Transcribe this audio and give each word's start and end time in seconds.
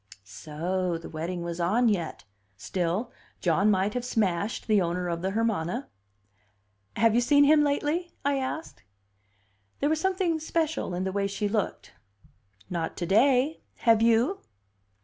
So 0.25 0.97
the 0.97 1.11
wedding 1.11 1.43
was 1.43 1.59
on 1.59 1.87
yet. 1.87 2.23
Still, 2.57 3.11
John 3.39 3.69
might 3.69 3.93
have 3.93 4.03
smashed 4.03 4.65
the 4.65 4.81
owner 4.81 5.07
of 5.07 5.21
the 5.21 5.29
Hermana. 5.29 5.89
"Have 6.95 7.13
you 7.13 7.21
seen 7.21 7.43
him 7.43 7.63
lately?" 7.63 8.11
I 8.25 8.39
asked. 8.39 8.81
There 9.79 9.89
was 9.89 10.01
something 10.01 10.39
special 10.39 10.95
in 10.95 11.03
the 11.03 11.11
way 11.11 11.27
she 11.27 11.47
looked. 11.47 11.93
"Not 12.67 12.97
to 12.97 13.05
day. 13.05 13.61
Have 13.81 14.01
you?" 14.01 14.39